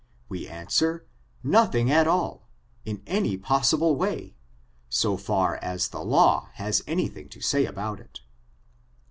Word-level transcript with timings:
We 0.29 0.47
answer— 0.47 1.05
nothing 1.43 1.91
at 1.91 2.07
all, 2.07 2.49
in 2.85 3.03
any 3.05 3.37
possible 3.37 3.95
way, 3.95 4.35
so 4.89 5.15
far 5.15 5.57
as 5.57 5.89
the 5.89 6.01
law 6.03 6.49
has 6.53 6.81
any 6.87 7.07
thing 7.07 7.29
to 7.29 7.39
say 7.39 7.67
about 7.67 7.99
it. 7.99 8.21